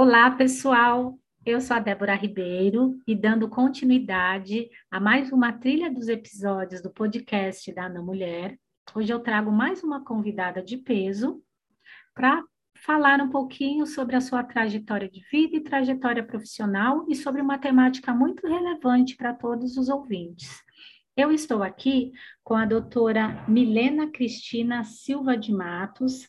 [0.00, 1.18] Olá, pessoal.
[1.44, 6.88] Eu sou a Débora Ribeiro e dando continuidade a mais uma trilha dos episódios do
[6.88, 8.56] podcast da Ana Mulher.
[8.94, 11.42] Hoje eu trago mais uma convidada de peso
[12.14, 12.44] para
[12.76, 17.58] falar um pouquinho sobre a sua trajetória de vida e trajetória profissional e sobre uma
[17.58, 20.62] temática muito relevante para todos os ouvintes.
[21.16, 22.12] Eu estou aqui
[22.44, 26.28] com a doutora Milena Cristina Silva de Matos,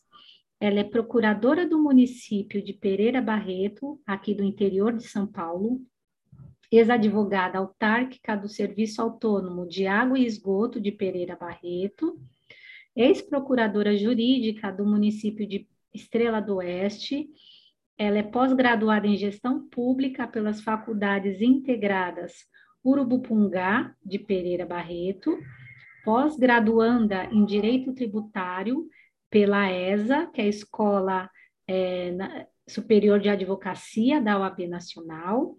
[0.60, 5.82] ela é procuradora do município de Pereira Barreto, aqui do interior de São Paulo,
[6.70, 12.20] ex-advogada autárquica do Serviço Autônomo de Água e Esgoto de Pereira Barreto,
[12.94, 17.30] ex-procuradora jurídica do município de Estrela do Oeste.
[17.98, 22.34] Ela é pós-graduada em Gestão Pública pelas Faculdades Integradas
[22.84, 25.38] Urubupungá, de Pereira Barreto,
[26.04, 28.88] pós-graduanda em Direito Tributário
[29.30, 31.30] pela ESA, que é a Escola
[31.68, 32.12] é,
[32.68, 35.56] Superior de Advocacia da OAB Nacional.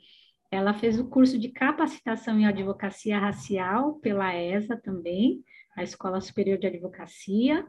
[0.51, 5.45] Ela fez o curso de capacitação em advocacia racial pela ESA também,
[5.77, 7.65] a Escola Superior de Advocacia.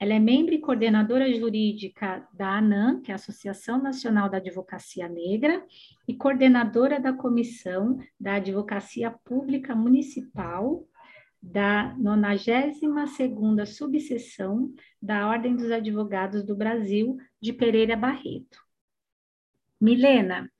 [0.00, 5.08] Ela é membro e coordenadora jurídica da ANAM, que é a Associação Nacional da Advocacia
[5.08, 5.64] Negra,
[6.08, 10.86] e coordenadora da Comissão da Advocacia Pública Municipal
[11.44, 18.58] da 92ª subseção da Ordem dos Advogados do Brasil, de Pereira Barreto.
[19.78, 20.50] Milena,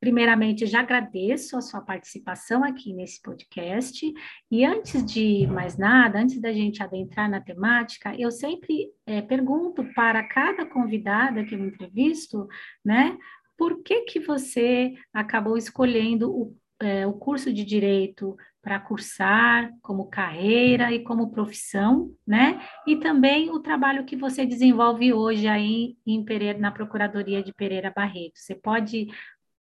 [0.00, 4.12] primeiramente já agradeço a sua participação aqui nesse podcast,
[4.50, 9.84] e antes de mais nada, antes da gente adentrar na temática, eu sempre é, pergunto
[9.94, 12.48] para cada convidada que eu entrevisto,
[12.84, 13.16] né,
[13.56, 20.08] por que que você acabou escolhendo o, é, o curso de Direito para cursar como
[20.08, 22.60] carreira e como profissão, né?
[22.86, 27.92] E também o trabalho que você desenvolve hoje aí em Pereira, na Procuradoria de Pereira
[27.94, 28.38] Barreto.
[28.38, 29.08] Você pode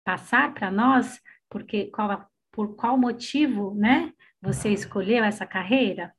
[0.05, 4.12] passar para nós porque qual, por qual motivo, né?
[4.41, 6.12] Você escolheu essa carreira?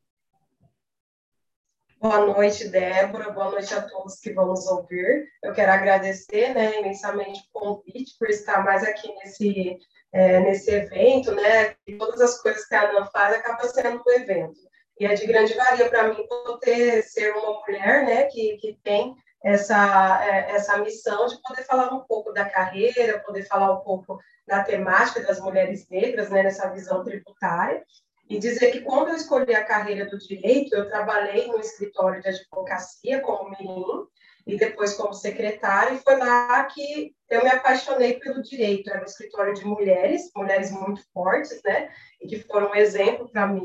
[2.02, 3.30] Boa noite, Débora.
[3.32, 5.28] Boa noite a todos que vão nos ouvir.
[5.44, 9.78] Eu quero agradecer, né, imensamente o convite por estar mais aqui nesse
[10.12, 11.76] é, nesse evento, né?
[11.88, 14.60] E todas as coisas que a Ana faz acaba sendo do evento.
[15.00, 18.24] E é de grande valia para mim poder ser uma mulher, né?
[18.26, 23.44] Que, que tem essa, é, essa missão de poder falar um pouco da carreira, poder
[23.44, 26.44] falar um pouco da temática das mulheres negras, né?
[26.44, 27.84] Nessa visão tributária.
[28.30, 32.30] E dizer que quando eu escolhi a carreira do direito, eu trabalhei no escritório de
[32.30, 34.08] advocacia como menino,
[34.50, 38.90] e depois como secretária, e foi lá que eu me apaixonei pelo direito.
[38.90, 41.92] Era um escritório de mulheres, mulheres muito fortes, né?
[42.20, 43.64] E que foram um exemplo para mim.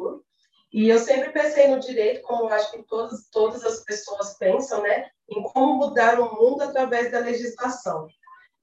[0.70, 5.06] E eu sempre pensei no direito, como acho que todas, todas as pessoas pensam, né?
[5.26, 8.06] Em como mudar o mundo através da legislação.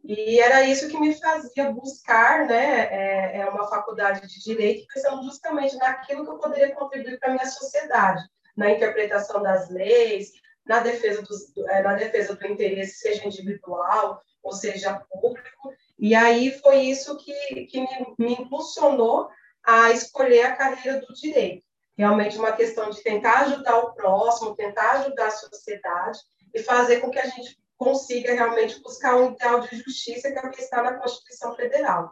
[0.03, 2.87] E era isso que me fazia buscar, né?
[2.91, 7.33] É, é uma faculdade de direito, pensando justamente naquilo que eu poderia contribuir para a
[7.33, 8.21] minha sociedade,
[8.55, 10.33] na interpretação das leis,
[10.65, 15.73] na defesa, dos, é, na defesa do interesse, seja individual ou seja público.
[15.97, 19.29] E aí foi isso que, que me, me impulsionou
[19.63, 21.63] a escolher a carreira do direito.
[21.97, 26.19] Realmente uma questão de tentar ajudar o próximo, tentar ajudar a sociedade
[26.53, 30.41] e fazer com que a gente consiga realmente buscar um ideal de justiça que é
[30.41, 32.11] o que está na Constituição Federal.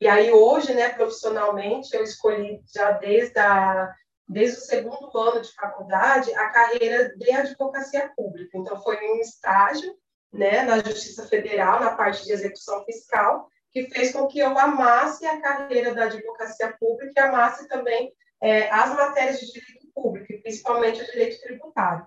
[0.00, 3.94] E aí hoje, né, profissionalmente, eu escolhi já desde a
[4.30, 8.56] desde o segundo ano de faculdade, a carreira de advocacia pública.
[8.56, 9.92] Então, foi um estágio
[10.32, 15.26] né, na Justiça Federal, na parte de execução fiscal, que fez com que eu amasse
[15.26, 21.02] a carreira da advocacia pública e amasse também é, as matérias de direito público, principalmente
[21.02, 22.06] o direito tributário.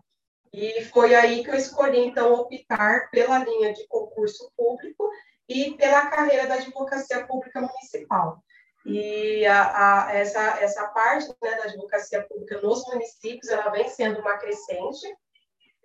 [0.53, 5.09] E foi aí que eu escolhi, então, optar pela linha de concurso público
[5.49, 8.41] e pela carreira da advocacia pública municipal.
[8.85, 14.19] E a, a, essa, essa parte né, da advocacia pública nos municípios, ela vem sendo
[14.19, 15.07] uma crescente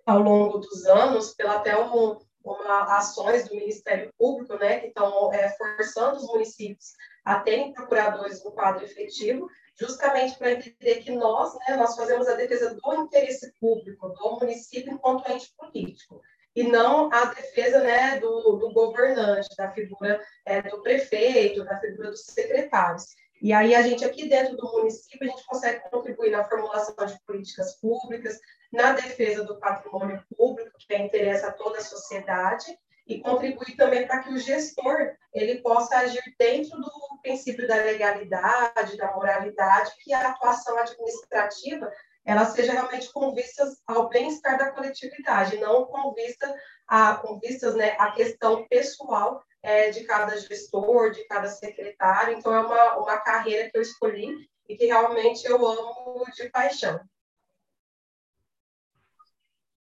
[0.05, 5.33] ao longo dos anos, pela até um, uma, ações do Ministério Público, né, que estão
[5.33, 9.47] é, forçando os municípios a terem procuradores no quadro efetivo,
[9.79, 14.91] justamente para entender que nós, né, nós fazemos a defesa do interesse público do município
[14.91, 16.21] enquanto ente político
[16.59, 22.09] e não a defesa né, do, do governante, da figura é, do prefeito, da figura
[22.09, 23.15] dos secretários.
[23.41, 27.17] E aí a gente aqui dentro do município, a gente consegue contribuir na formulação de
[27.25, 28.37] políticas públicas,
[28.73, 32.77] na defesa do patrimônio público, que interessa a toda a sociedade,
[33.07, 36.91] e contribuir também para que o gestor ele possa agir dentro do
[37.23, 41.89] princípio da legalidade, da moralidade, que a atuação administrativa
[42.29, 46.55] ela seja realmente com vistas ao bem-estar da coletividade, não com, vista
[46.87, 52.37] a, com vistas né, à questão pessoal é, de cada gestor, de cada secretário.
[52.37, 56.99] Então, é uma, uma carreira que eu escolhi e que realmente eu amo de paixão.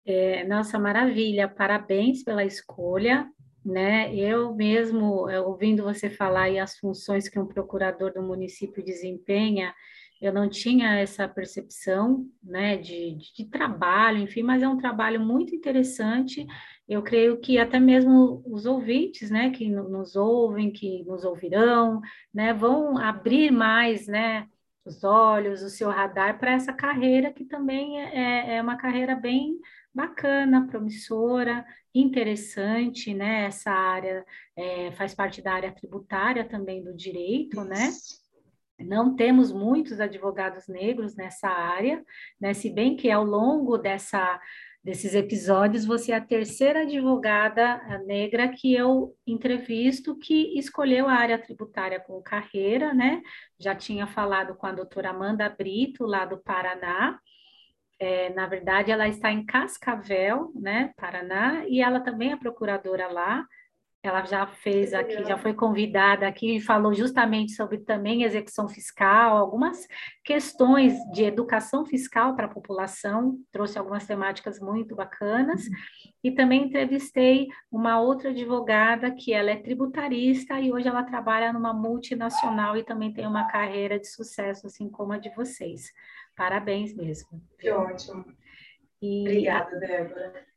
[0.06, 3.30] É, nossa, maravilha, parabéns pela escolha,
[3.66, 4.16] né?
[4.16, 9.76] Eu mesmo, é, ouvindo você falar aí as funções que um procurador do município desempenha,
[10.22, 15.56] eu não tinha essa percepção, né, de, de, trabalho, enfim, mas é um trabalho muito
[15.56, 16.46] interessante.
[16.88, 22.02] Eu creio que até mesmo os ouvintes, né, que nos ouvem, que nos ouvirão,
[22.34, 24.48] né, vão abrir mais, né,
[24.86, 29.60] os olhos, o seu radar para essa carreira que também é, é uma carreira bem
[29.94, 33.46] bacana, promissora, interessante, né?
[33.46, 34.26] Essa área
[34.56, 37.90] é, faz parte da área tributária também do direito, né?
[38.80, 42.04] Não temos muitos advogados negros nessa área,
[42.40, 42.54] né?
[42.54, 44.40] Se bem que ao longo dessa
[44.82, 51.38] desses episódios, você é a terceira advogada negra que eu entrevisto que escolheu a área
[51.38, 53.22] tributária como carreira, né?
[53.60, 57.20] Já tinha falado com a doutora Amanda Brito, lá do Paraná,
[58.00, 63.46] é, na verdade, ela está em Cascavel, né, Paraná, e ela também é procuradora lá.
[64.02, 69.36] Ela já fez aqui, já foi convidada aqui e falou justamente sobre também execução fiscal,
[69.36, 69.86] algumas
[70.24, 75.66] questões de educação fiscal para a população, trouxe algumas temáticas muito bacanas.
[76.24, 81.74] E também entrevistei uma outra advogada que ela é tributarista e hoje ela trabalha numa
[81.74, 85.92] multinacional e também tem uma carreira de sucesso, assim como a de vocês.
[86.38, 87.42] Parabéns mesmo.
[87.58, 88.24] Que ótimo.
[89.02, 90.49] E Obrigada, Débora.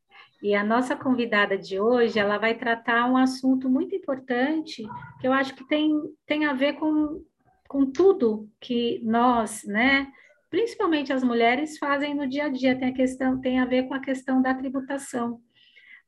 [0.42, 4.82] E a nossa convidada de hoje, ela vai tratar um assunto muito importante,
[5.20, 5.92] que eu acho que tem,
[6.26, 7.24] tem a ver com,
[7.68, 10.08] com tudo que nós, né,
[10.50, 12.76] principalmente as mulheres, fazem no dia a dia.
[12.76, 15.40] Tem a questão, tem a ver com a questão da tributação.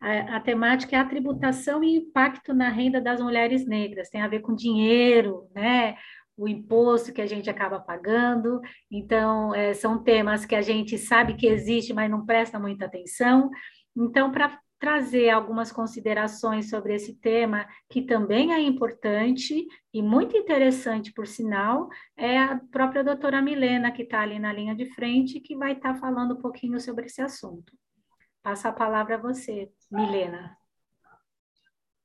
[0.01, 4.11] A, a temática é a tributação e impacto na renda das mulheres negras.
[4.11, 5.97] Tem a ver com dinheiro, né?
[6.37, 8.61] o imposto que a gente acaba pagando.
[8.91, 13.51] Então, é, são temas que a gente sabe que existe, mas não presta muita atenção.
[13.96, 21.12] Então, para trazer algumas considerações sobre esse tema, que também é importante e muito interessante,
[21.12, 25.56] por sinal, é a própria doutora Milena, que está ali na linha de frente, que
[25.56, 27.73] vai estar tá falando um pouquinho sobre esse assunto.
[28.43, 30.55] Passo a palavra a você, Milena.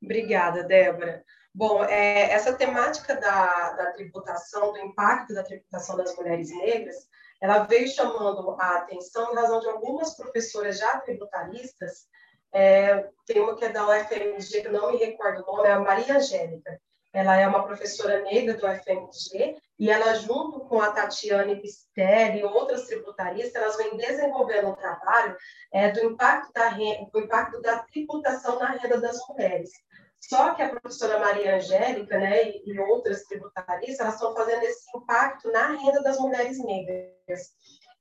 [0.02, 1.22] Obrigada, Débora.
[1.54, 6.96] Bom, é, essa temática da, da tributação, do impacto da tributação das mulheres negras,
[7.42, 12.08] ela veio chamando a atenção em razão de algumas professoras já tributaristas.
[12.52, 15.80] É, tem uma que é da UFMG, que não me recordo o nome, é a
[15.80, 16.80] Maria Angélica.
[17.12, 22.44] Ela é uma professora negra do UFMG e ela, junto com a Tatiane Pistelli e
[22.44, 25.36] outras tributaristas, elas vêm desenvolvendo um trabalho
[25.72, 29.72] é, do, impacto da, do impacto da tributação na renda das mulheres.
[30.20, 34.86] Só que a professora Maria Angélica, né, e, e outras tributaristas, elas estão fazendo esse
[34.96, 37.52] impacto na renda das mulheres negras.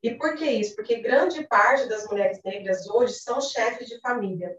[0.02, 0.74] E por que isso?
[0.74, 4.56] Porque grande parte das mulheres negras hoje são chefes de família.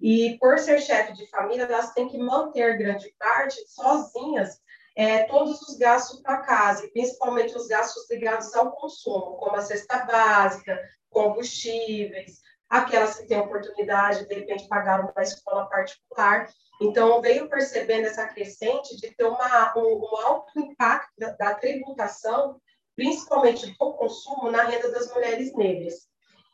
[0.00, 4.60] E por ser chefe de família, elas têm que manter grande parte sozinhas
[4.96, 10.04] é, todos os gastos para casa, principalmente os gastos ligados ao consumo, como a cesta
[10.04, 10.80] básica,
[11.10, 16.48] combustíveis, aquelas que têm oportunidade, de repente, pagar uma escola particular.
[16.80, 22.60] Então, veio percebendo essa crescente de ter uma, um, um alto impacto da, da, tributação,
[22.96, 26.08] principalmente do consumo, na renda das mulheres negras.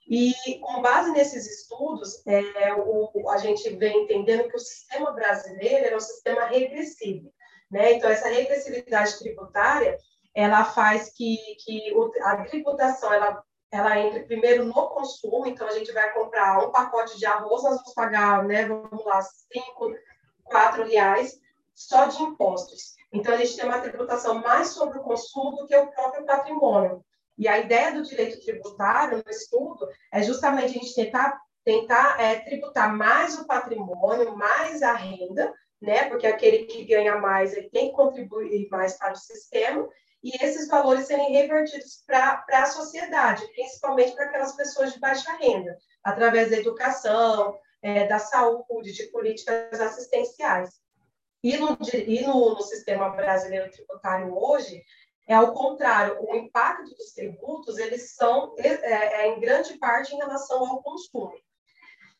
[0.08, 5.86] E, com base nesses estudos, é, o, a gente vem entendendo que o sistema brasileiro
[5.86, 7.32] é um sistema regressivo.
[7.70, 7.92] Né?
[7.92, 9.96] Então, essa regressividade tributária,
[10.34, 15.92] ela faz que, que a tributação ela ela entra primeiro no consumo, então a gente
[15.92, 19.94] vai comprar um pacote de arroz, nós vamos pagar, né, vamos lá, cinco,
[20.44, 21.40] quatro reais
[21.74, 22.96] só de impostos.
[23.12, 27.04] Então a gente tem uma tributação mais sobre o consumo do que o próprio patrimônio.
[27.38, 32.40] E a ideia do direito tributário no estudo é justamente a gente tentar tentar é,
[32.40, 36.04] tributar mais o patrimônio, mais a renda, né?
[36.08, 39.88] Porque aquele que ganha mais ele tem que contribuir mais para o sistema
[40.22, 45.78] e esses valores serem revertidos para a sociedade, principalmente para aquelas pessoas de baixa renda,
[46.04, 50.80] através da educação, é, da saúde, de políticas assistenciais.
[51.42, 54.84] E, no, e no, no sistema brasileiro tributário hoje,
[55.26, 60.18] é ao contrário, o impacto dos tributos, eles são, é, é, em grande parte, em
[60.18, 61.32] relação ao consumo.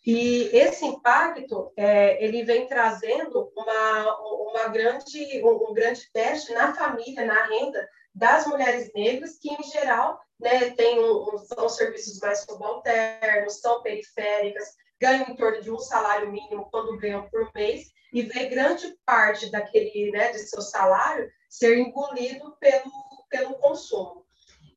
[0.07, 6.75] E esse impacto, é, ele vem trazendo uma, uma grande, um, um grande teste na
[6.75, 12.40] família, na renda das mulheres negras, que em geral né, tem um, são serviços mais
[12.40, 18.23] subalternos, são periféricas, ganham em torno de um salário mínimo quando ganham por mês, e
[18.23, 22.90] vê grande parte daquele, né, de seu salário ser engolido pelo,
[23.28, 24.26] pelo consumo.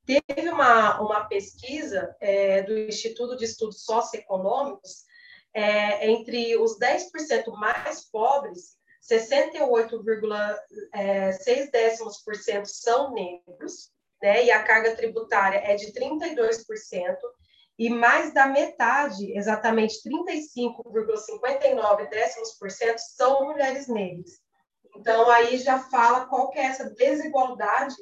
[0.05, 5.05] Teve uma, uma pesquisa é, do Instituto de Estudos Socioeconômicos
[5.53, 8.77] é, entre os 10% mais pobres,
[9.09, 10.57] 68,6%
[10.93, 11.31] é,
[12.65, 13.91] são negros,
[14.21, 17.17] né, e a carga tributária é de 32%,
[17.77, 24.41] e mais da metade, exatamente 35,59% são mulheres negras.
[24.95, 27.95] Então, aí já fala qual que é essa desigualdade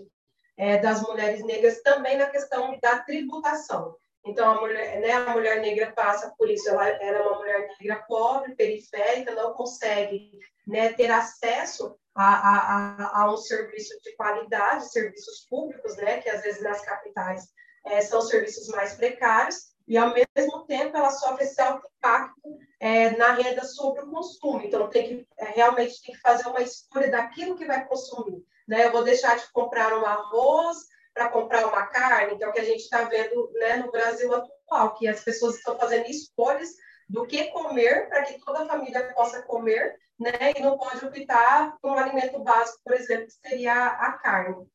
[0.58, 3.96] é, das mulheres negras também na questão da tributação.
[4.26, 7.68] Então, a mulher, né, a mulher negra passa por isso, ela, ela é uma mulher
[7.80, 14.92] negra pobre, periférica, não consegue né, ter acesso a, a, a, um serviço de qualidade,
[14.92, 17.48] serviços públicos, né, que às vezes nas capitais
[17.86, 23.12] é, são serviços mais precários, e ao mesmo tempo ela sofre esse alto impacto é,
[23.18, 24.62] na renda sobre o consumo.
[24.64, 28.46] Então, tem que, é, realmente tem que fazer uma escolha daquilo que vai consumir.
[28.68, 28.86] Né?
[28.86, 30.78] Eu vou deixar de comprar um arroz
[31.14, 34.34] para comprar uma carne, que é o que a gente está vendo né, no Brasil
[34.34, 36.70] atual, que as pessoas estão fazendo escolhas
[37.10, 40.54] do que comer para que toda a família possa comer, né?
[40.56, 44.66] E não pode optar por um alimento básico, por exemplo, que seria a carne.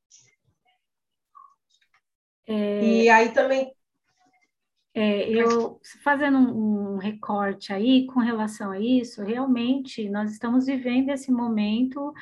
[2.47, 2.81] É...
[2.81, 3.75] E aí também
[4.99, 11.11] é, eu fazendo um, um, recorte aí com relação a isso, realmente nós estamos vivendo
[11.11, 12.15] esse momento,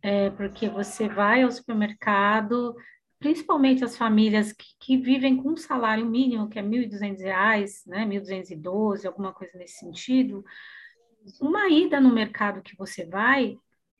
[0.00, 2.76] é, porque você vai ao supermercado,
[3.20, 8.04] principalmente as famílias que, que vivem com um salário mínimo, que é R$ 1.200, né,
[8.06, 10.42] 1.212, alguma coisa nesse sentido,
[11.40, 13.56] uma ida no mercado que você vai,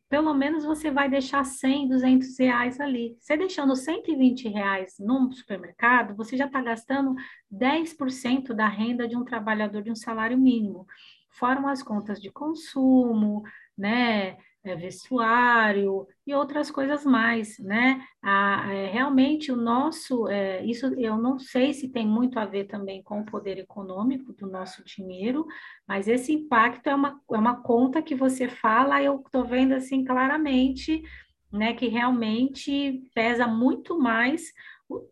[0.09, 3.17] pelo menos você vai deixar 100, 200 reais ali.
[3.21, 7.15] Você deixando 120 reais no supermercado, você já está gastando
[7.51, 10.87] 10% da renda de um trabalhador de um salário mínimo.
[11.31, 13.45] Fora as contas de consumo,
[13.79, 14.37] né?
[14.63, 18.05] É, vestuário e outras coisas mais, né?
[18.23, 22.65] A, é, realmente o nosso, é, isso eu não sei se tem muito a ver
[22.65, 25.47] também com o poder econômico do nosso dinheiro,
[25.87, 30.05] mas esse impacto é uma, é uma conta que você fala, eu estou vendo assim
[30.05, 31.03] claramente,
[31.51, 34.53] né, que realmente pesa muito mais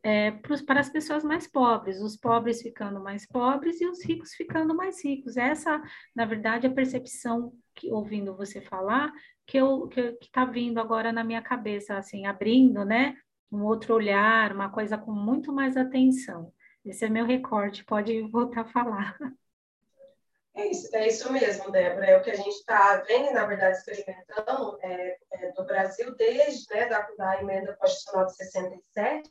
[0.03, 4.35] é, pros, para as pessoas mais pobres, os pobres ficando mais pobres e os ricos
[4.35, 5.37] ficando mais ricos.
[5.37, 5.81] Essa,
[6.15, 9.13] na verdade, é a percepção que, ouvindo você falar,
[9.49, 13.17] que eu que está vindo agora na minha cabeça, assim, abrindo, né?
[13.51, 16.53] Um outro olhar, uma coisa com muito mais atenção.
[16.85, 19.17] Esse é meu recorte, pode voltar a falar.
[20.55, 22.07] É isso, é isso mesmo, Débora.
[22.07, 26.75] É o que a gente está vendo, na verdade, experimentando é, é, do Brasil desde
[26.75, 29.31] né, da, da emenda constitucional de 67,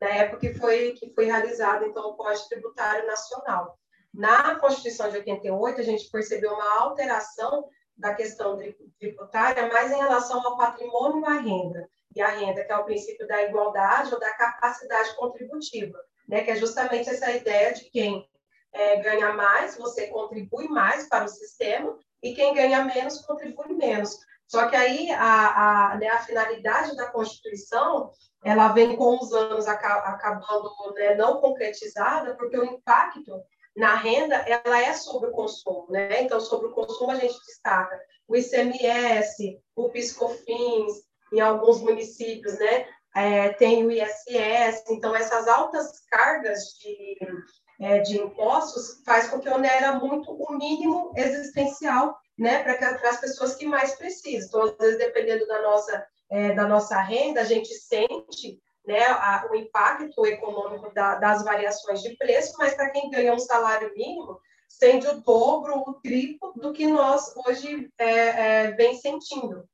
[0.00, 3.78] na época que foi, que foi realizado então, o Código Tributário Nacional.
[4.14, 7.68] Na Constituição de 88, a gente percebeu uma alteração
[8.00, 8.58] da questão
[8.98, 11.88] tributária, mas em relação ao patrimônio e à renda.
[12.16, 16.42] E a renda, que é o princípio da igualdade ou da capacidade contributiva, né?
[16.42, 18.28] que é justamente essa ideia de quem
[18.72, 24.18] é, ganha mais, você contribui mais para o sistema, e quem ganha menos, contribui menos.
[24.46, 28.10] Só que aí a, a, né, a finalidade da Constituição,
[28.44, 33.42] ela vem com os anos acabando né, não concretizada, porque o impacto
[33.80, 36.22] na renda, ela é sobre o consumo, né?
[36.22, 40.92] Então, sobre o consumo, a gente destaca o ICMS, o PiscoFins,
[41.32, 42.86] em alguns municípios, né?
[43.16, 47.18] É, tem o ISS, então essas altas cargas de,
[47.80, 53.56] é, de impostos faz com que onera muito o mínimo existencial, né, para as pessoas
[53.56, 54.46] que mais precisam.
[54.46, 59.46] Então, às vezes, dependendo da nossa, é, da nossa renda, a gente sente né, a,
[59.50, 64.40] o impacto econômico da, das variações de preço, mas para quem ganha um salário mínimo,
[64.68, 69.68] sente o dobro, o triplo do que nós hoje é, é, vem sentindo.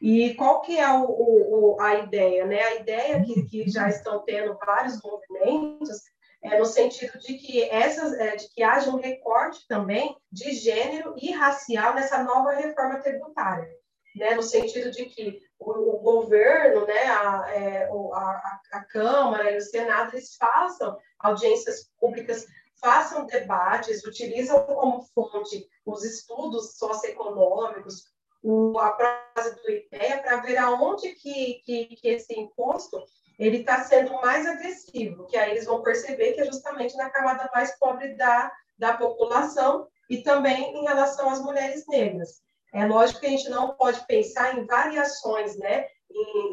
[0.00, 2.46] E qual que é o, o, a ideia?
[2.46, 2.60] Né?
[2.60, 6.00] A ideia que, que já estão tendo vários movimentos
[6.42, 11.14] é no sentido de que, essas, é, de que haja um recorte também de gênero
[11.18, 13.68] e racial nessa nova reforma tributária
[14.14, 19.58] né, no sentido de que o, o governo, né, a, é, a, a, Câmara e
[19.58, 22.46] o Senado, eles façam audiências públicas,
[22.80, 28.06] façam debates, utilizam como fonte os estudos socioeconômicos,
[28.42, 33.04] o, a frase do IPEA, para ver aonde que, que, que esse imposto
[33.38, 37.50] ele está sendo mais agressivo, que aí eles vão perceber que é justamente na camada
[37.54, 42.42] mais pobre da, da população e também em relação às mulheres negras.
[42.72, 45.86] É lógico que a gente não pode pensar em variações, né?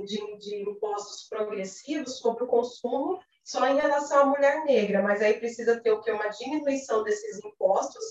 [0.05, 5.33] de, de impostos progressivos sobre o consumo só em relação à mulher negra, mas aí
[5.35, 8.03] precisa ter o que uma diminuição desses impostos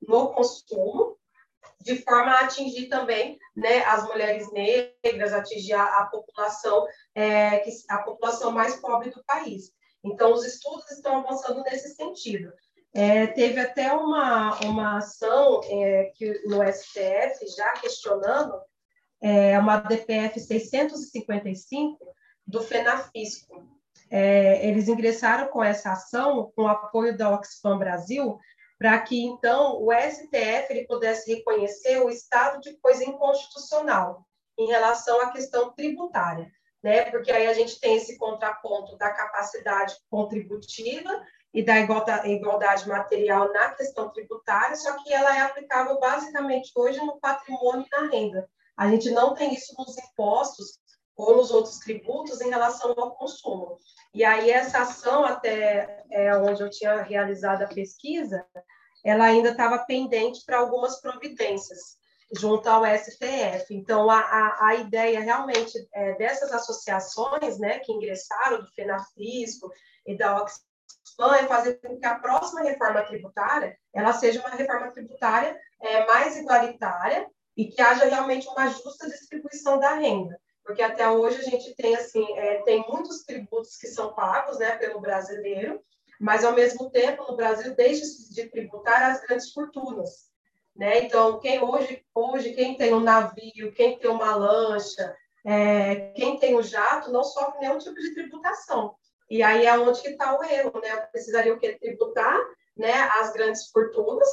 [0.00, 1.16] no consumo,
[1.80, 7.70] de forma a atingir também né, as mulheres negras, atingir a, a população é, que,
[7.88, 9.72] a população mais pobre do país.
[10.02, 12.52] Então, os estudos estão avançando nesse sentido.
[12.94, 18.60] É, teve até uma, uma ação é, que, no STF já questionando
[19.20, 21.98] é, uma DPF 655
[22.46, 23.68] do FENAFISCO.
[24.10, 28.38] É, eles ingressaram com essa ação, com o apoio da Oxfam Brasil,
[28.78, 34.24] para que, então, o STF ele pudesse reconhecer o estado de coisa inconstitucional
[34.56, 36.50] em relação à questão tributária,
[36.82, 37.10] né?
[37.10, 41.10] Porque aí a gente tem esse contraponto da capacidade contributiva
[41.52, 47.18] e da igualdade material na questão tributária, só que ela é aplicável basicamente hoje no
[47.18, 48.48] patrimônio e na renda.
[48.76, 50.78] A gente não tem isso nos impostos
[51.16, 53.78] ou nos outros tributos em relação ao consumo.
[54.14, 58.46] E aí essa ação, até é, onde eu tinha realizado a pesquisa,
[59.04, 61.98] ela ainda estava pendente para algumas providências
[62.32, 63.74] junto ao STF.
[63.74, 69.70] Então, a, a, a ideia realmente é, dessas associações né, que ingressaram, do FENAFISCO
[70.06, 70.36] e da
[71.36, 76.36] É fazer com que a próxima reforma tributária ela seja uma reforma tributária é, mais
[76.36, 81.74] igualitária e que haja realmente uma justa distribuição da renda, porque até hoje a gente
[81.74, 85.80] tem assim é, tem muitos tributos que são pagos, né, pelo brasileiro,
[86.20, 90.28] mas ao mesmo tempo no Brasil deixa de tributar as grandes fortunas,
[90.74, 91.04] né?
[91.04, 96.56] Então quem hoje hoje quem tem um navio, quem tem uma lancha, é, quem tem
[96.56, 98.94] um jato não sofre nenhum tipo de tributação.
[99.30, 100.96] E aí é onde que está o erro, né?
[101.12, 102.38] Precisaria o que tributar,
[102.76, 102.92] né?
[103.20, 104.28] As grandes fortunas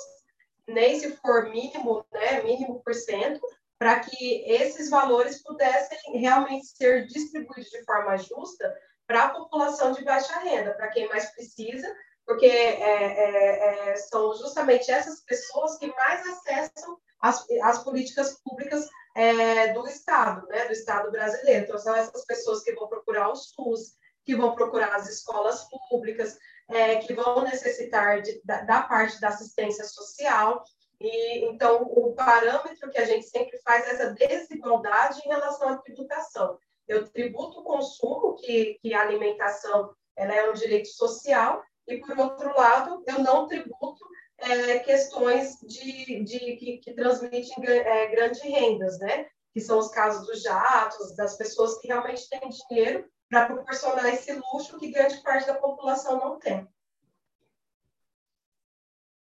[0.67, 3.39] nem se for mínimo, né, mínimo por cento,
[3.77, 8.73] para que esses valores pudessem realmente ser distribuídos de forma justa
[9.05, 11.93] para a população de baixa renda, para quem mais precisa,
[12.25, 18.87] porque é, é, é, são justamente essas pessoas que mais acessam as, as políticas públicas
[19.15, 21.65] é, do Estado, né, do Estado brasileiro.
[21.65, 26.37] Então, são essas pessoas que vão procurar o SUS, que vão procurar as escolas públicas,
[26.69, 30.63] é, que vão necessitar de, da, da, parte da assistência social.
[30.99, 35.77] E, então, o parâmetro que a gente sempre faz é essa desigualdade em relação à
[35.77, 36.57] tributação.
[36.87, 42.17] Eu tributo o consumo, que, que a alimentação ela é um direito social, e, por
[42.17, 44.03] outro lado, eu não tributo
[44.39, 49.27] é, questões de, de, que, que transmitem é, grandes rendas, né?
[49.53, 54.33] que são os casos dos jatos, das pessoas que realmente têm dinheiro para proporcionar esse
[54.33, 56.67] luxo que grande parte da população não tem.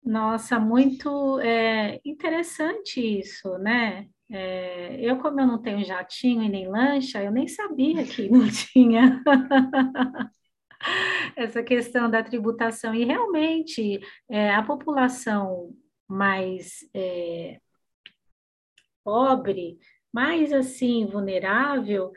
[0.03, 4.07] Nossa, muito é, interessante isso, né?
[4.29, 8.47] É, eu, como eu não tenho jatinho e nem lancha, eu nem sabia que não
[8.49, 9.21] tinha
[11.35, 12.95] essa questão da tributação.
[12.95, 15.75] E realmente, é, a população
[16.07, 17.59] mais é,
[19.03, 19.79] pobre,
[20.13, 22.11] mais assim, vulnerável,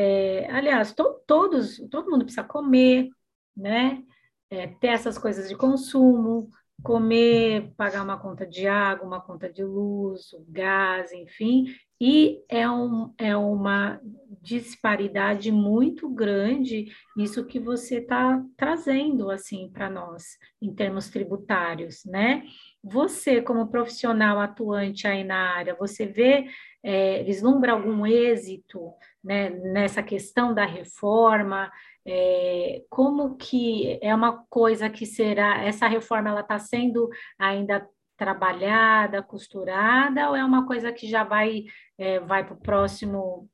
[0.00, 3.08] é, aliás, to, todos, todo mundo precisa comer,
[3.56, 4.00] né?
[4.48, 6.48] É, ter essas coisas de consumo,
[6.84, 11.66] comer, pagar uma conta de água, uma conta de luz, gás, enfim,
[12.00, 14.00] e é, um, é uma
[14.40, 22.44] disparidade muito grande isso que você está trazendo assim para nós em termos tributários, né?
[22.84, 26.46] Você, como profissional atuante aí na área, você vê,
[26.82, 31.70] é, vislumbra algum êxito né, nessa questão da reforma?
[32.06, 37.86] É, como que é uma coisa que será, essa reforma ela está sendo ainda
[38.16, 41.64] trabalhada, costurada, ou é uma coisa que já vai,
[41.96, 43.48] é, vai para o próximo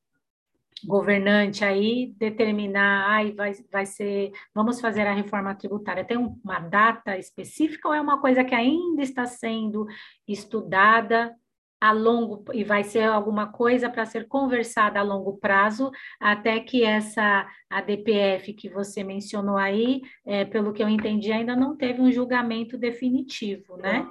[0.83, 6.05] governante aí determinar, ai, vai, vai ser, vamos fazer a reforma tributária.
[6.05, 9.85] Tem uma data específica ou é uma coisa que ainda está sendo
[10.27, 11.33] estudada
[11.79, 16.83] a longo e vai ser alguma coisa para ser conversada a longo prazo, até que
[16.83, 22.01] essa a DPF que você mencionou aí, é, pelo que eu entendi, ainda não teve
[22.01, 24.07] um julgamento definitivo, né?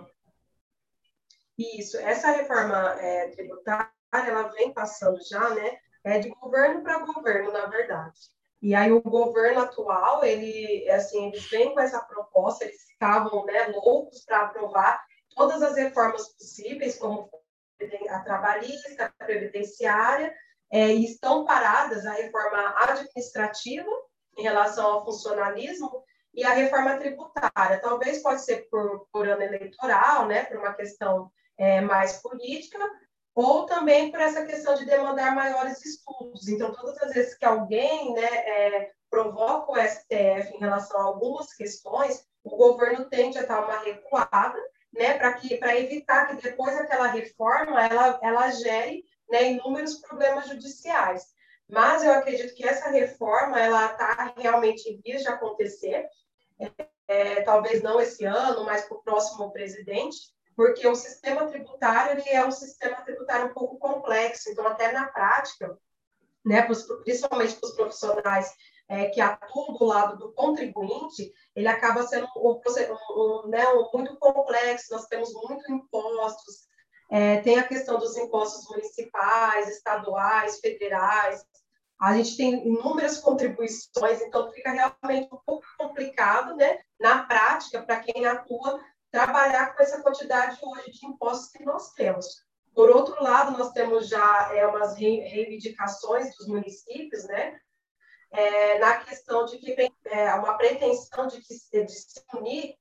[1.59, 5.77] Isso, essa reforma é, tributária, ela vem passando já, né?
[6.05, 8.19] É de governo para governo, na verdade.
[8.61, 13.67] E aí o governo atual, ele, assim, eles vêm com essa proposta, eles estavam, né,
[13.67, 17.29] loucos para aprovar todas as reformas possíveis, como
[18.09, 20.35] a trabalhista, a previdenciária,
[20.71, 23.89] é, e estão paradas a reforma administrativa
[24.37, 26.03] em relação ao funcionalismo
[26.35, 27.81] e a reforma tributária.
[27.81, 32.79] Talvez pode ser por, por ano eleitoral, né, por uma questão é, mais política,
[33.35, 36.49] ou também por essa questão de demandar maiores estudos.
[36.49, 41.53] Então, todas as vezes que alguém né, é, provoca o STF em relação a algumas
[41.55, 44.59] questões, o governo tende a dar uma recuada,
[44.95, 51.35] né, para evitar que depois daquela reforma ela, ela gere né, inúmeros problemas judiciais.
[51.69, 56.07] Mas eu acredito que essa reforma ela está realmente em vias de acontecer,
[56.59, 56.71] é,
[57.09, 62.29] é, talvez não esse ano, mas para o próximo presidente, porque o sistema tributário ele
[62.31, 65.77] é um sistema tributário um pouco complexo, então até na prática,
[66.45, 66.63] né,
[67.03, 68.55] principalmente para os profissionais
[68.89, 72.61] é, que atuam do lado do contribuinte, ele acaba sendo um,
[73.17, 76.67] um, né, um, muito complexo, nós temos muitos impostos,
[77.11, 81.45] é, tem a questão dos impostos municipais, estaduais, federais,
[82.01, 88.01] a gente tem inúmeras contribuições, então fica realmente um pouco complicado, né, na prática, para
[88.01, 92.27] quem atua, trabalhar com essa quantidade hoje de impostos que nós temos.
[92.75, 97.59] Por outro lado, nós temos já é, umas reivindicações dos municípios, né,
[98.35, 99.75] é, na questão de que
[100.07, 102.77] é, uma pretensão de, que, de se unir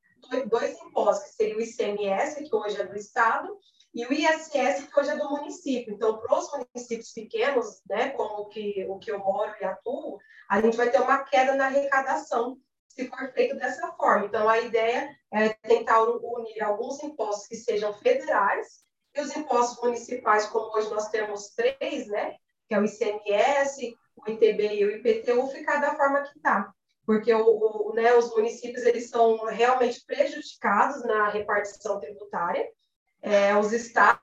[0.49, 3.57] dois impostos, que seria o ICMS, que hoje é do Estado,
[3.93, 5.93] e o ISS, que hoje é do município.
[5.93, 10.17] Então, para os municípios pequenos, né, como que, o que eu moro e atuo,
[10.49, 14.25] a gente vai ter uma queda na arrecadação se for feito dessa forma.
[14.25, 18.83] Então, a ideia é tentar unir alguns impostos que sejam federais
[19.15, 22.35] e os impostos municipais, como hoje nós temos três, né,
[22.67, 26.73] que é o ICMS, o ITB e o IPTU, ficar da forma que está.
[27.05, 32.65] Porque o, o, né, os municípios eles são realmente prejudicados na repartição tributária,
[33.21, 34.21] é, os estados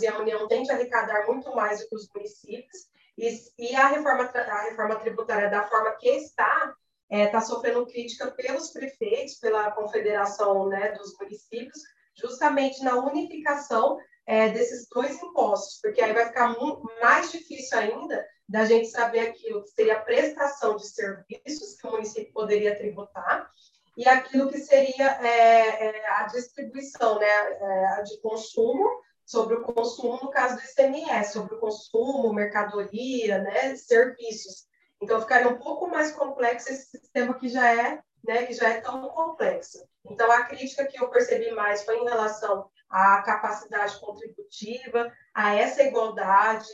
[0.00, 3.88] e a União tendem a arrecadar muito mais do que os municípios, e, e a,
[3.88, 6.76] reforma, a reforma tributária, da forma que está, está
[7.10, 11.80] é, tá sofrendo crítica pelos prefeitos, pela confederação né, dos municípios,
[12.16, 16.54] justamente na unificação é, desses dois impostos, porque aí vai ficar
[17.00, 22.32] mais difícil ainda da gente saber aquilo que seria prestação de serviços que o município
[22.32, 23.50] poderia tributar
[23.96, 28.88] e aquilo que seria é, é, a distribuição né, é, de consumo,
[29.26, 34.66] sobre o consumo, no caso do ICMS, sobre o consumo, mercadoria, né, serviços.
[35.02, 38.80] Então, ficaria um pouco mais complexo esse sistema que já é, né, que já é
[38.80, 39.86] tão complexo.
[40.06, 45.82] Então, a crítica que eu percebi mais foi em relação à capacidade contributiva, a essa
[45.82, 46.68] igualdade,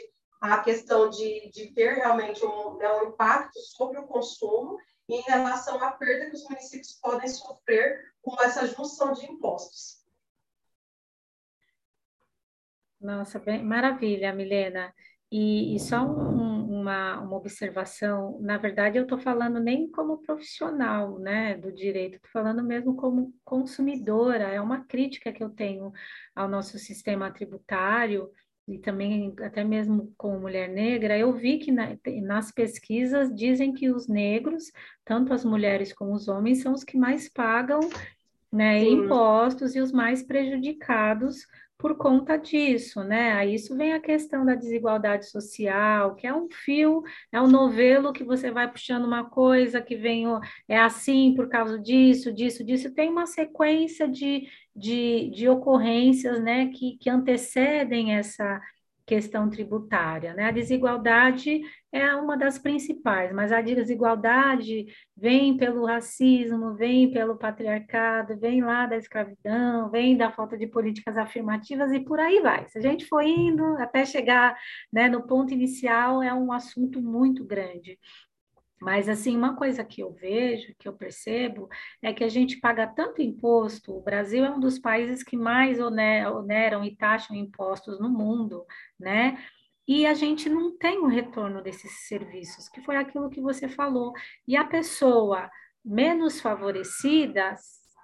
[0.53, 4.79] a questão de, de ter realmente um, né, um impacto sobre o consumo
[5.09, 10.05] em relação à perda que os municípios podem sofrer com essa junção de impostos.
[13.01, 14.93] Nossa, bem, maravilha, Milena.
[15.31, 21.19] E, e só um, uma, uma observação, na verdade, eu estou falando nem como profissional
[21.19, 25.93] né, do direito, estou falando mesmo como consumidora, é uma crítica que eu tenho
[26.35, 28.31] ao nosso sistema tributário,
[28.67, 33.91] e também até mesmo como mulher negra, eu vi que na, nas pesquisas dizem que
[33.91, 34.73] os negros,
[35.05, 37.81] tanto as mulheres como os homens, são os que mais pagam
[38.51, 41.47] né, impostos e os mais prejudicados
[41.79, 43.33] por conta disso, né?
[43.33, 48.13] Aí isso vem a questão da desigualdade social, que é um fio, é um novelo
[48.13, 50.25] que você vai puxando uma coisa que vem,
[50.69, 56.69] é assim por causa disso, disso, disso, tem uma sequência de, de, de ocorrências, né,
[56.69, 58.61] que, que antecedem essa,
[59.07, 60.35] questão tributária.
[60.35, 60.45] Né?
[60.45, 61.61] A desigualdade
[61.93, 64.87] é uma das principais, mas a desigualdade
[65.17, 71.17] vem pelo racismo, vem pelo patriarcado, vem lá da escravidão, vem da falta de políticas
[71.17, 72.67] afirmativas e por aí vai.
[72.69, 74.59] Se a gente for indo até chegar
[74.93, 77.99] né, no ponto inicial, é um assunto muito grande.
[78.85, 81.71] Mas, assim, uma coisa que eu vejo, que eu percebo,
[82.03, 83.97] é que a gente paga tanto imposto.
[83.97, 88.67] O Brasil é um dos países que mais oneram e taxam impostos no mundo,
[89.01, 89.43] né?
[89.89, 94.13] E a gente não tem o retorno desses serviços, que foi aquilo que você falou.
[94.47, 95.51] E a pessoa
[95.83, 97.57] menos favorecida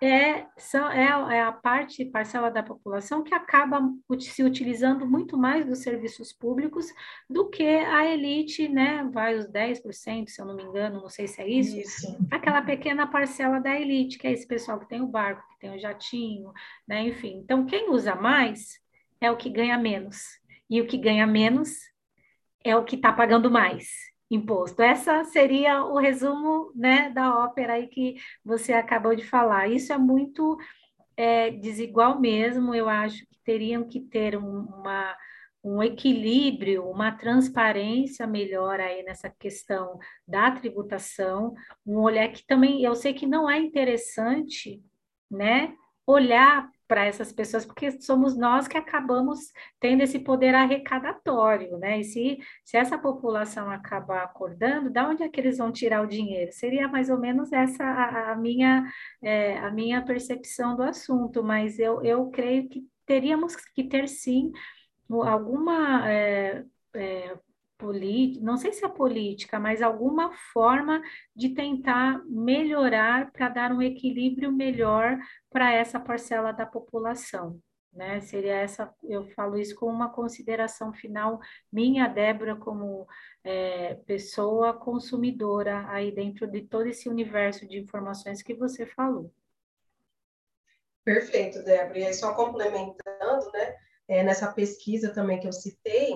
[0.03, 3.83] é, são, é, é, a parte, parcela da população que acaba
[4.19, 6.87] se utilizando muito mais dos serviços públicos
[7.29, 9.09] do que a elite, né?
[9.13, 12.27] Vai os 10%, se eu não me engano, não sei se é isso, isso.
[12.31, 15.75] aquela pequena parcela da elite, que é esse pessoal que tem o barco, que tem
[15.75, 16.53] o jatinho,
[16.89, 17.03] né?
[17.03, 18.81] Enfim, então quem usa mais
[19.21, 20.41] é o que ganha menos.
[20.69, 21.71] E o que ganha menos
[22.65, 24.83] é o que está pagando mais imposto.
[24.83, 29.69] Essa seria o resumo né, da ópera aí que você acabou de falar.
[29.69, 30.57] Isso é muito
[31.17, 35.17] é, desigual mesmo, eu acho que teriam que ter um, uma,
[35.63, 42.95] um equilíbrio, uma transparência melhor aí nessa questão da tributação, um olhar que também, eu
[42.95, 44.83] sei que não é interessante,
[45.31, 45.75] né,
[46.07, 52.01] olhar para essas pessoas, porque somos nós que acabamos tendo esse poder arrecadatório, né?
[52.01, 56.09] E se, se essa população acabar acordando, da onde é que eles vão tirar o
[56.09, 56.51] dinheiro?
[56.51, 58.85] Seria mais ou menos essa a, a minha,
[59.23, 64.51] é, a minha percepção do assunto, mas eu, eu creio que teríamos que ter sim
[65.09, 66.65] alguma é,
[66.97, 67.39] é,
[67.81, 71.03] política, não sei se é política, mas alguma forma
[71.35, 75.19] de tentar melhorar para dar um equilíbrio melhor
[75.51, 77.61] para essa parcela da população.
[77.93, 78.21] Né?
[78.21, 81.41] Seria essa, eu falo isso com uma consideração final
[81.73, 83.07] minha, Débora, como
[83.43, 89.33] é, pessoa consumidora aí dentro de todo esse universo de informações que você falou.
[91.05, 91.99] Perfeito, Débora.
[91.99, 96.15] E aí, só complementando, né, é, nessa pesquisa também que eu citei,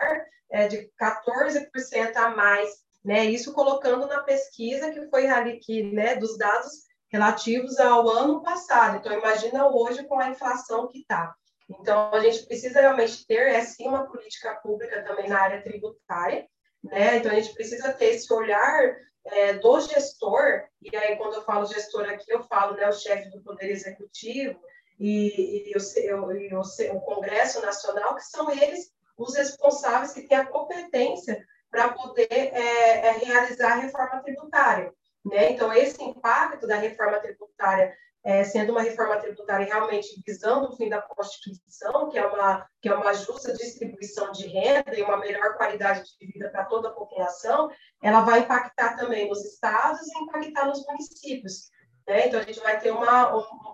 [0.49, 3.25] é, de 14% a mais né?
[3.25, 8.97] Isso colocando na pesquisa que foi aqui, né, dos dados relativos ao ano passado.
[8.97, 11.33] Então, imagina hoje com a inflação que está.
[11.69, 16.47] Então, a gente precisa realmente ter, é sim, uma política pública também na área tributária,
[16.83, 17.17] né?
[17.17, 21.65] Então, a gente precisa ter esse olhar é, do gestor, e aí, quando eu falo
[21.65, 24.59] gestor aqui, eu falo, né, o chefe do Poder Executivo
[24.99, 26.61] e, e, o, e o,
[26.95, 33.07] o Congresso Nacional, que são eles os responsáveis que têm a competência para poder é,
[33.07, 34.93] é, realizar a reforma tributária.
[35.25, 35.51] Né?
[35.51, 40.89] Então, esse impacto da reforma tributária, é, sendo uma reforma tributária realmente visando o fim
[40.89, 45.55] da Constituição, que é, uma, que é uma justa distribuição de renda e uma melhor
[45.55, 47.69] qualidade de vida para toda a população,
[48.01, 51.69] ela vai impactar também nos estados e impactar nos municípios.
[52.07, 52.27] Né?
[52.27, 53.33] Então, a gente vai ter uma,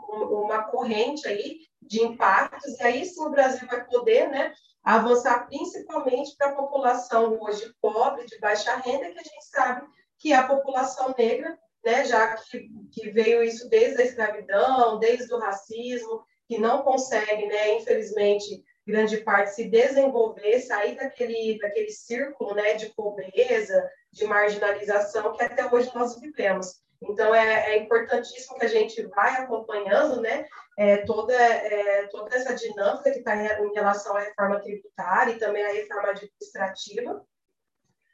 [0.09, 4.51] uma corrente aí de impactos, e aí sim o Brasil vai poder né,
[4.85, 9.87] avançar principalmente para a população hoje pobre, de baixa renda, que a gente sabe
[10.19, 15.33] que é a população negra, né, já que, que veio isso desde a escravidão, desde
[15.33, 22.53] o racismo, que não consegue, né, infelizmente, grande parte se desenvolver, sair daquele, daquele círculo
[22.53, 26.84] né, de pobreza, de marginalização que até hoje nós vivemos.
[27.07, 30.45] Então, é, é importantíssimo que a gente vai acompanhando né,
[30.77, 35.39] é, toda, é, toda essa dinâmica que está em, em, relação à reforma tributária e
[35.39, 37.25] também à reforma administrativa,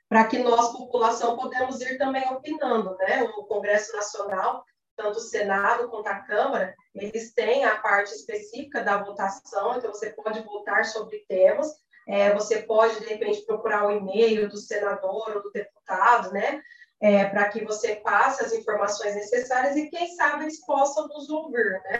[0.08, 2.96] para que nós, população, podemos ir também opinando.
[2.98, 3.24] Né?
[3.24, 4.64] O Congresso Nacional,
[4.96, 10.10] tanto o Senado quanto a Câmara, eles têm a parte específica da votação, então você
[10.10, 11.74] pode votar sobre temas,
[12.08, 16.62] é, você pode, de repente, procurar o e-mail do senador ou do deputado, né?
[17.02, 21.82] É, para que você passe as informações necessárias e, quem sabe, eles possam nos ouvir,
[21.84, 22.00] né?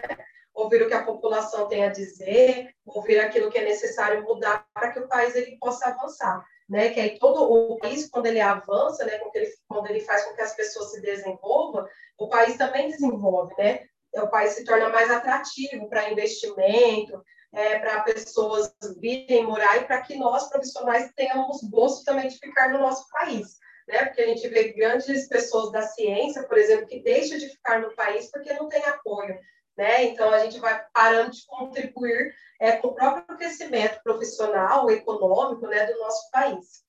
[0.54, 4.92] ouvir o que a população tem a dizer, ouvir aquilo que é necessário mudar para
[4.92, 6.90] que o país ele possa avançar, né?
[6.90, 9.18] Que aí todo o país quando ele avança, né?
[9.18, 11.86] Quando ele, quando ele faz com que as pessoas se desenvolvam,
[12.18, 13.80] o país também desenvolve, né?
[14.14, 20.02] O país se torna mais atrativo para investimento, é, para pessoas virem morar e para
[20.02, 23.58] que nós profissionais tenhamos gosto também de ficar no nosso país.
[23.92, 24.06] Né?
[24.06, 27.94] Porque a gente vê grandes pessoas da ciência, por exemplo, que deixam de ficar no
[27.94, 29.38] país porque não tem apoio,
[29.76, 30.04] né?
[30.04, 35.84] Então, a gente vai parando de contribuir é, com o próprio crescimento profissional, econômico né,
[35.84, 36.82] do nosso país.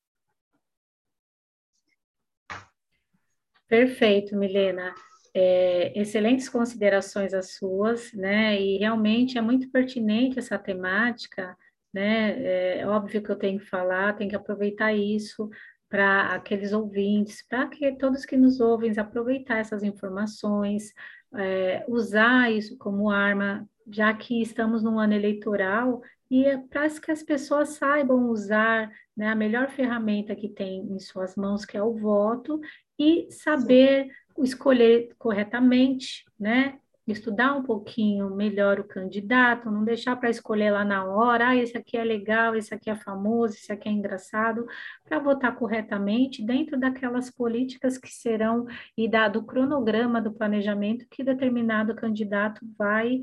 [3.68, 4.96] Perfeito, Milena.
[5.34, 8.58] É, excelentes considerações as suas, né?
[8.62, 11.58] E realmente é muito pertinente essa temática,
[11.94, 12.80] né?
[12.80, 15.50] É óbvio que eu tenho que falar, tenho que aproveitar isso
[15.94, 20.92] para aqueles ouvintes, para que todos que nos ouvem aproveitar essas informações,
[21.36, 26.02] é, usar isso como arma, já que estamos num ano eleitoral,
[26.32, 30.98] e é para que as pessoas saibam usar né, a melhor ferramenta que tem em
[30.98, 32.60] suas mãos, que é o voto,
[32.98, 34.08] e saber
[34.40, 36.80] escolher corretamente, né?
[37.08, 41.78] Estudar um pouquinho melhor o candidato, não deixar para escolher lá na hora, ah, esse
[41.78, 44.66] aqui é legal, esse aqui é famoso, esse aqui é engraçado,
[45.04, 48.66] para votar corretamente dentro daquelas políticas que serão
[48.98, 53.22] e dado o cronograma do planejamento que determinado candidato vai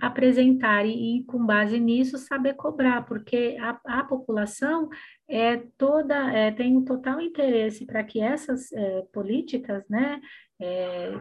[0.00, 4.88] apresentar e, e, com base nisso saber cobrar, porque a, a população
[5.28, 10.20] é toda é, tem um total interesse para que essas é, políticas, né,
[10.60, 11.12] é,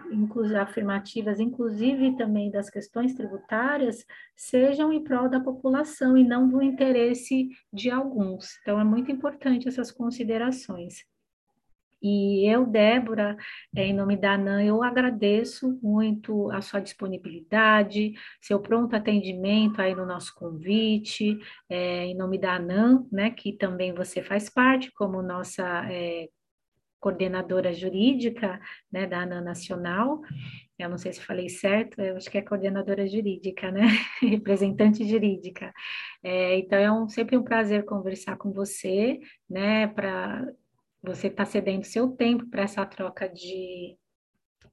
[0.60, 7.50] afirmativas, inclusive também das questões tributárias, sejam em prol da população e não do interesse
[7.72, 8.58] de alguns.
[8.62, 11.06] Então, é muito importante essas considerações.
[12.02, 13.36] E eu, Débora,
[13.76, 19.96] é, em nome da ANAN, eu agradeço muito a sua disponibilidade, seu pronto atendimento aí
[19.96, 25.24] no nosso convite, é, em nome da ANAN, né, que também você faz parte como
[25.24, 26.30] nossa é,
[27.00, 28.60] coordenadora jurídica
[28.92, 30.22] né, da ANAN Nacional.
[30.78, 33.82] Eu não sei se falei certo, eu acho que é coordenadora jurídica, né?
[34.22, 35.74] Representante jurídica.
[36.24, 39.88] É, então, é um, sempre um prazer conversar com você, né?
[39.88, 40.48] Para
[41.02, 43.98] você estar tá cedendo seu tempo para essa troca de,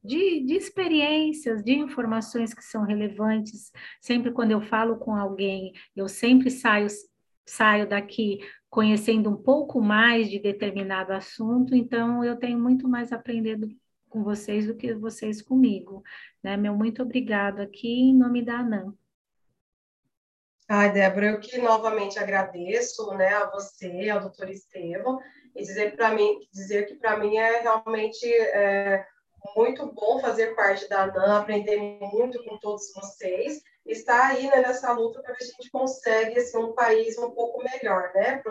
[0.03, 3.73] de, de, experiências, de informações que são relevantes.
[4.01, 6.89] Sempre quando eu falo com alguém, eu sempre saio,
[7.47, 8.41] saio daqui
[8.75, 13.69] conhecendo um pouco mais de determinado assunto, então eu tenho muito mais aprendido
[14.11, 16.03] com vocês do que vocês comigo.
[16.43, 16.57] Né?
[16.57, 18.93] Meu muito obrigado aqui em nome da ANAM.
[20.69, 25.21] Ai, Débora, eu que novamente agradeço né, a você, ao doutor Estevam,
[25.55, 29.07] e dizer mim, dizer que para mim é realmente é,
[29.57, 34.93] muito bom fazer parte da ANAM, aprender muito com todos vocês, estar aí né, nessa
[34.93, 38.43] luta para que a gente consegue assim, um país um pouco melhor, né,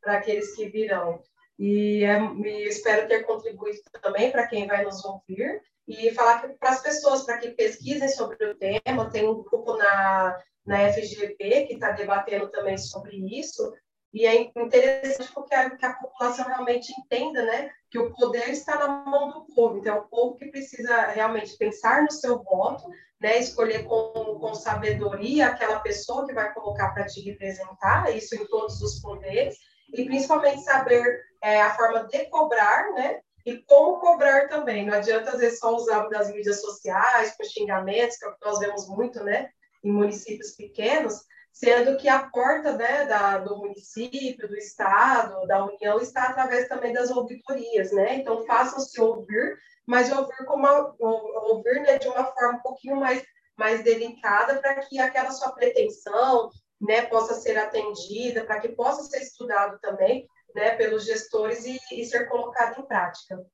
[0.00, 1.22] para aqueles que virão.
[1.58, 6.70] E, é, e espero ter contribuído também para quem vai nos ouvir e falar para
[6.70, 9.10] as pessoas para que pesquisem sobre o tema.
[9.10, 13.72] Tem um grupo na, na FGP que está debatendo também sobre isso
[14.14, 18.78] e é interessante porque a, que a população realmente entenda né, que o poder está
[18.78, 19.78] na mão do povo.
[19.78, 22.88] Então, é o povo que precisa realmente pensar no seu voto,
[23.20, 28.46] né, escolher com, com sabedoria aquela pessoa que vai colocar para te representar, isso em
[28.46, 29.56] todos os poderes,
[29.92, 34.86] e principalmente saber é, a forma de cobrar, né, e como cobrar também.
[34.86, 38.46] Não adianta, às vezes, só usar das mídias sociais, para xingamentos, que é o que
[38.46, 39.50] nós vemos muito, né,
[39.82, 46.00] em municípios pequenos, sendo que a porta né, da, do município, do estado, da União
[46.00, 48.16] está através também das auditorias, né?
[48.16, 53.22] Então façam-se ouvir, mas ouvir como uma, ouvir né, de uma forma um pouquinho mais
[53.56, 59.22] mais delicada para que aquela sua pretensão, né, possa ser atendida, para que possa ser
[59.22, 63.46] estudado também, né, pelos gestores e, e ser colocado em prática.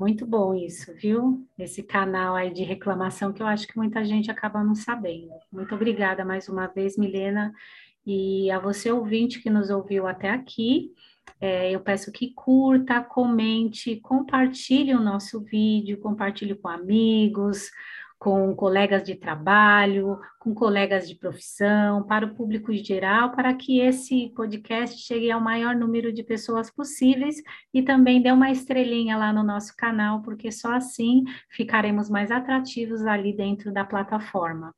[0.00, 1.46] Muito bom isso, viu?
[1.58, 5.28] Esse canal aí de reclamação que eu acho que muita gente acaba não sabendo.
[5.52, 7.52] Muito obrigada mais uma vez, Milena,
[8.06, 10.90] e a você ouvinte que nos ouviu até aqui.
[11.38, 17.70] É, eu peço que curta, comente, compartilhe o nosso vídeo, compartilhe com amigos,
[18.20, 23.80] com colegas de trabalho, com colegas de profissão, para o público em geral, para que
[23.80, 27.36] esse podcast chegue ao maior número de pessoas possíveis
[27.72, 33.06] e também dê uma estrelinha lá no nosso canal, porque só assim ficaremos mais atrativos
[33.06, 34.74] ali dentro da plataforma.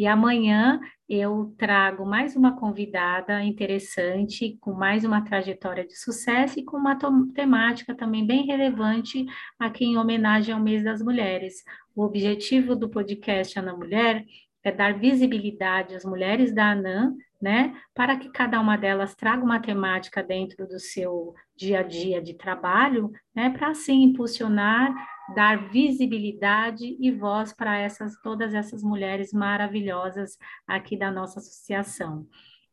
[0.00, 6.64] E amanhã eu trago mais uma convidada interessante, com mais uma trajetória de sucesso e
[6.64, 6.96] com uma
[7.34, 9.26] temática também bem relevante
[9.58, 11.62] aqui em homenagem ao mês das mulheres.
[11.94, 14.24] O objetivo do podcast Ana Mulher
[14.64, 19.60] é dar visibilidade às mulheres da ANAM, né, para que cada uma delas traga uma
[19.60, 24.94] temática dentro do seu dia a dia de trabalho, né, para assim impulsionar,
[25.34, 32.26] dar visibilidade e voz para essas todas essas mulheres maravilhosas aqui da nossa associação.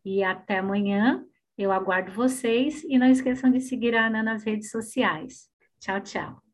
[0.03, 1.25] E até amanhã,
[1.57, 5.49] eu aguardo vocês e não esqueçam de seguir a ANA nas redes sociais.
[5.79, 6.46] Tchau, tchau.